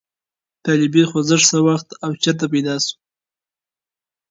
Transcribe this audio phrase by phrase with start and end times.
[0.65, 2.95] طالبي خوځښت څه وخت او چېرته پیدا شو؟